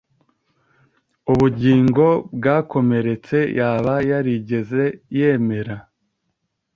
[1.31, 2.05] Ubugingo
[2.37, 4.83] bwakomeretse yaba yarigeze
[5.17, 5.75] yemera